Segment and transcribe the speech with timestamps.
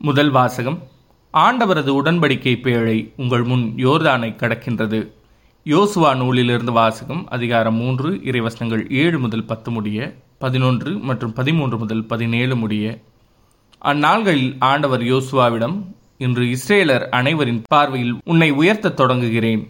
[0.00, 0.82] முதல் வாசகம்.
[1.32, 5.12] ஆண்டவரது உடன்படிக்கை பேழை உங்கள் முன் யோர்தானை கடக்கின்றது.
[5.64, 12.56] யோசுவா நூலிலிருந்து வாசகம் அதிகாரம் மூன்று இறைவசனங்கள் ஏழு முதல் பத்து முடிய பதினொன்று மற்றும் பதிமூன்று முதல் பதினேழு
[12.56, 12.98] முடிய.
[13.84, 15.82] அந்நாள்களில் ஆண்டவர் யோசுவாவிடம்
[16.18, 19.68] இன்று இஸ்ரேலர் அனைவரின் பார்வையில் உன்னை உயர்த்தத் தொடங்குகிறேன்.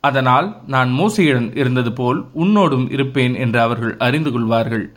[0.00, 4.95] அதனால் நான் மோசையுடன் இருந்தது போல் உன்னோடும் இருப்பேன் என்று அவர்கள் அறிந்து கொள்வார்கள்.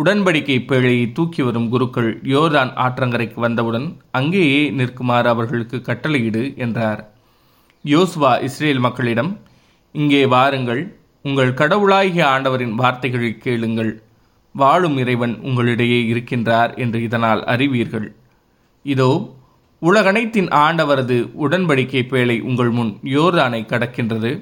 [0.00, 7.00] உடன்படிக்கை பேழையை தூக்கி வரும் குருக்கள் யோர்தான் ஆற்றங்கரைக்கு வந்தவுடன் அங்கேயே நிற்குமாறு அவர்களுக்கு கட்டளையிடு என்றார்.
[7.84, 9.32] யோசுவா இஸ்ரேல் மக்களிடம்
[9.94, 10.82] இங்கே வாருங்கள்
[11.24, 13.92] உங்கள் கடவுளாகிய ஆண்டவரின் வார்த்தைகளை கேளுங்கள்.
[14.54, 18.08] வாழும் இறைவன் உங்களிடையே இருக்கின்றார் என்று இதனால் அறிவீர்கள்.
[18.84, 19.10] இதோ
[19.82, 24.32] உலகனைத்தின் ஆண்டவரது உடன்படிக்கை பேழை உங்கள் முன் யோர்தானை கடக்கின்றது.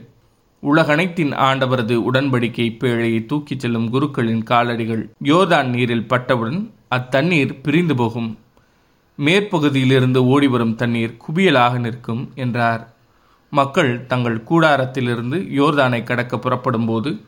[0.63, 8.39] உலகனைத்தின் ஆண்டவரது உடன்படிக்கை பேழையை தூக்கிச் செல்லும் குருக்களின் காலடிகள் யோர்தான் நீரில் பட்டவுடன் அத்தண்ணீர் பிரிந்து போகும்.
[9.19, 12.95] மேற்பகுதியிலிருந்து ஓடிவரும் தண்ணீர் குவியலாக நிற்கும் என்றார்.
[13.51, 17.21] மக்கள் தங்கள் கூடாரத்திலிருந்து யோர்தானை கடக்க புறப்படும் போது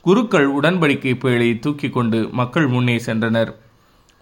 [0.00, 3.52] குருக்கள் உடன்படிக்கை பேழையை தூக்கி கொண்டு மக்கள் முன்னே சென்றனர்.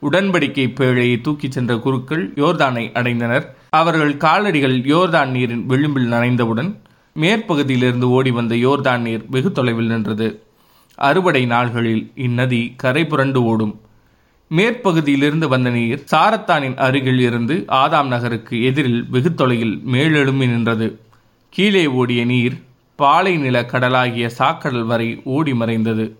[0.02, 3.46] உடன்படிக்கை பேழையை தூக்கிச் சென்ற குருக்கள் யோர்தானை அடைந்தனர்.
[3.70, 6.74] அவர்கள் காலடிகள் யோர்தான் நீரின் விளிம்பில் நனைந்தவுடன்
[7.16, 10.42] மேற்பகுதியிலிருந்து ஓடி வந்த யோர்தான் நீர் வெகு தொலைவில் நின்றது.
[10.94, 13.80] அறுவடை நாள்களில் இந்நதி கரை புரண்டு ஓடும்.
[14.50, 20.98] மேற்பகுதியிலிருந்து வந்த நீர் சாரத்தானின் அருகில் இருந்து ஆதாம் நகருக்கு எதிரில் வெகு தொலையில் மேலெழும்பி நின்றது.
[21.48, 22.62] கீழே ஓடிய நீர்
[22.96, 26.16] பாலை நில கடலாகிய சாக்கடல் வரை ஓடி மறைந்தது.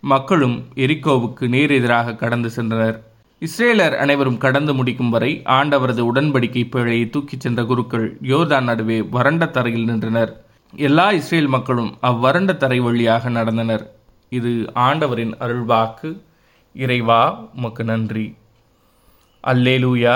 [0.00, 2.98] மக்களும் எரிக்கோவுக்கு நேரெதிராக கடந்து சென்றனர்.
[3.46, 9.84] இஸ்ரேலர் அனைவரும் கடந்து முடிக்கும் வரை ஆண்டவரது உடன்படிக்கை பிழையை தூக்கிச் சென்ற குருக்கள் யோர்தான் நடுவே வறண்ட தரையில்
[9.84, 10.32] நின்றனர்.
[10.72, 13.84] எல்லா இஸ்ரேல் மக்களும் அவ்வறண்ட தரை வழியாக நடந்தனர்.
[14.28, 16.10] இது ஆண்டவரின் அருள்வாக்கு.
[16.74, 18.26] இறைவா உமக்கு நன்றி.
[19.44, 20.14] அல்லேலூயா.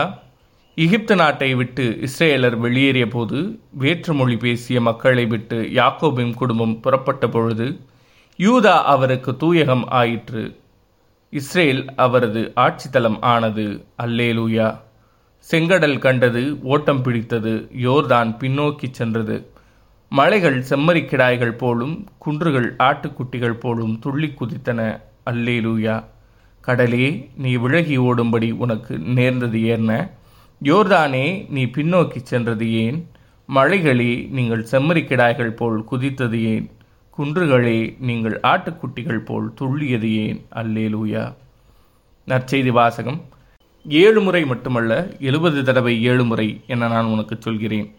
[0.74, 3.41] எகிப்து நாட்டை விட்டு இஸ்ரேலர் வெளியேறிய போது
[3.82, 7.69] வேற்றுமொழி பேசிய மக்களை விட்டு யாக்கோபின் குடும்பம் புறப்பட்ட பொழுது
[8.38, 10.44] யூதா அவருக்கு தூயகம் ஆயிற்று.
[11.31, 13.84] இஸ்ரேல் அவரது ஆட்சித்தலம் ஆனது.
[14.03, 14.81] அல்லேலூயா.
[15.50, 19.50] செங்கடல் கண்டது ஓட்டம் பிடித்தது யோர்தான் பின்னோக்கி சென்றது.
[20.09, 25.00] மலைகள் செம்மறிக்கிடாய்கள் போலும் குன்றுகள் ஆட்டுக்குட்டிகள் போலும் துள்ளி குதித்தன.
[25.26, 26.04] அல்லேலூயா.
[26.60, 30.10] கடலே நீ விலகி ஓடும்படி உனக்கு நேர்ந்தது ஏர்ன.
[30.62, 33.09] யோர்தானே நீ பின்னோக்கி சென்றது ஏன்?
[33.54, 36.70] மலைகளே நீங்கள் செம்மறிக்கிடாய்கள் போல் குதித்தது ஏன்?
[37.19, 40.47] குன்றுகளே நீங்கள் ஆட்டுக்குட்டிகள் போல் துள்ளியது ஏன்?
[40.54, 41.34] அல்லேலூயா.
[42.27, 43.25] நற்செய்தி வாசகம்.
[43.87, 47.94] ஏழு முறை மட்டுமல்ல எழுபது தடவை ஏழு முறை என நான் உனக்கு சொல்கிறேன்.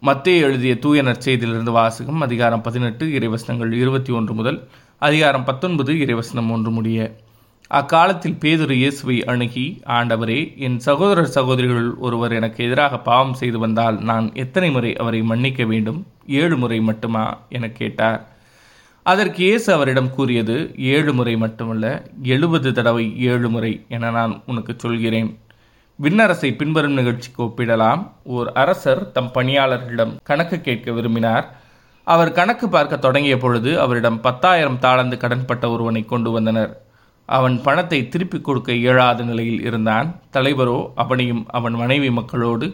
[0.00, 6.70] மத்திய எழுதிய தூய நற்செய்தியிலிருந்து வாசகம் அதிகாரம் பதினெட்டு இறைவசனங்கள் இருபத்தி ஒன்று முதல் அதிகாரம் பத்தொன்பது இறைவசனம் ஒன்று
[6.70, 7.16] முடிய.
[7.68, 14.34] அக்காலத்தில் பேதுரு இயேசுவை அணுகி ஆண்டவரே என் சகோதரர் சகோதரிகள் ஒருவர் எனக்கு எதிராக பாவம் செய்து வந்தால் நான்
[14.34, 16.06] எத்தனை முறை அவரை மன்னிக்க வேண்டும்?
[16.26, 17.40] ஏழு முறை மட்டுமா?
[17.48, 18.36] என கேட்டார்.
[19.10, 20.54] அதற்கு இயேசு அவரிடம் கூறியது
[20.94, 21.86] ஏழு முறை மட்டுமல்ல
[22.34, 25.30] எழுபது தடவை ஏழு முறை என நான் உனக்கு சொல்கிறேன்.
[25.98, 28.02] விண்ணரசை பின்வரும் நிகழ்ச்சிக்கு ஒப்பிடலாம்.
[28.34, 31.46] ஓர் அரசர் தம் பணியாளர்களிடம் கணக்கு கேட்க விரும்பினார்.
[32.06, 36.72] அவர் கணக்கு பார்க்க தொடங்கிய பொழுது அவரிடம் பத்தாயிரம் தாளந்து கடன்பட்ட ஒருவனை கொண்டு வந்தனர்.
[37.28, 40.08] அவன் பணத்தை திருப்பிக் கொடுக்க இயலாத நிலையில் இருந்தான்.
[40.36, 42.68] தலைவரோ அவனையும் அவன் மனைவி மக்களோடு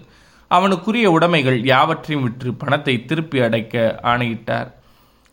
[0.51, 4.71] அவனுக்குரிய உடைமைகள் யாவற்றையும் விற்று பணத்தை திருப்பி அடைக்க ஆணையிட்டார்.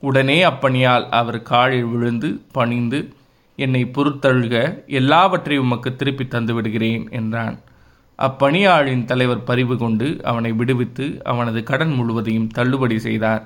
[0.01, 2.99] உடனே அப்பணியால் அவர் காலில் விழுந்து பணிந்து
[3.55, 4.55] என்னை பொறுத்தழுக
[4.99, 7.55] எல்லாவற்றையும் உமக்கு திருப்பி தந்து விடுகிறேன் என்றான்.
[8.19, 13.43] அப்பணியாளின் தலைவர் பரிவு கொண்டு அவனை விடுவித்து அவனது கடன் முழுவதையும் தள்ளுபடி செய்தார்.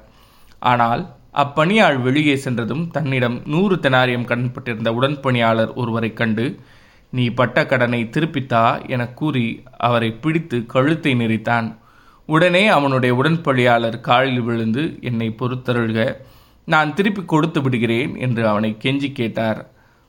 [0.71, 1.03] ஆனால்
[1.43, 6.45] அப்பணியாள் வெளியே சென்றதும் தன்னிடம் நூறு தெனாரியம் கடன்பட்டிருந்த உடன்பணியாளர் ஒருவரை கண்டு
[7.13, 8.63] நீ பட்ட கடனை திருப்பித்தா?
[8.87, 11.67] என கூறி அவரை பிடித்து கழுத்தை நெறித்தான்
[12.29, 15.99] உடனே அவனுடைய உடன்பணியாளர் காலில் விழுந்து என்னை பொறுத்தருள்க
[16.73, 19.59] நான் திருப்பி கொடுத்து விடுகிறேன் என்று அவனை கெஞ்சி கேட்டார்.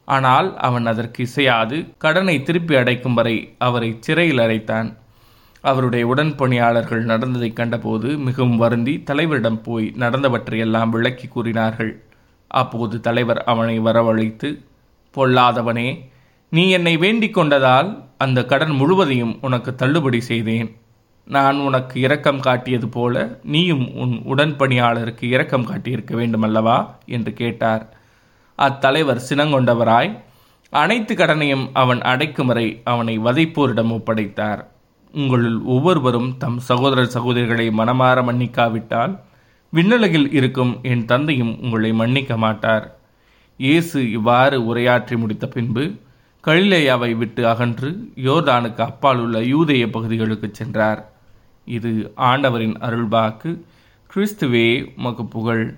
[0.09, 4.89] ஆனால் அவன் அதற்கு இசையாது கடனை திருப்பி அடைக்கும் வரை அவரை சிறையில் அடைத்தான்.
[5.61, 11.93] அவருடைய உடன்பணியாளர்கள் நடந்ததை கண்டபோது மிகவும் வருந்தி தலைவரிடம் போய் நடந்தவற்றையெல்லாம் விளக்கி கூறினார்கள்.
[12.51, 14.51] அப்போது தலைவர் அவனை வரவழைத்து
[15.15, 15.89] பொல்லாதவனே
[16.53, 17.89] நீ என்னை வேண்டிக் கொண்டதால்
[18.25, 20.69] அந்த கடன் முழுவதையும் உனக்கு தள்ளுபடி செய்தேன்.
[21.27, 26.87] நான் உனக்கு இரக்கம் காட்டியது போல நீயும் உன் உடன்பணியாளருக்கு இரக்கம் காட்டியிருக்க வேண்டுமல்லவா?
[27.07, 27.97] என்று கேட்டார்.
[28.59, 30.21] அத்தலைவர் சினங்கொண்டவராய்
[30.71, 34.65] அனைத்து கடனையும் அவன் அடைக்கும் வரை அவனை வதைப்போரிடம் ஒப்படைத்தார்.
[35.13, 39.19] உங்களில் ஒவ்வொருவரும் தம் சகோதரர் சகோதரிகளை மனமாற மன்னிக்காவிட்டால்
[39.73, 42.99] விண்ணுலகில் இருக்கும் என் தந்தையும் உங்களை மன்னிக்க மாட்டார்.
[43.57, 45.85] இயேசு இவ்வாறு உரையாற்றி முடித்த பின்பு
[46.45, 51.01] கலிலேயாவை விட்டு அகன்று யோர்தானுக்கு அப்பால் உள்ள யூதேய பகுதிகளுக்கு சென்றார்.
[51.67, 53.51] இது ஆண்டவரின் அருள்வாக்கு
[54.15, 55.77] கிறிஸ்துவே உமக்கு புகழ்.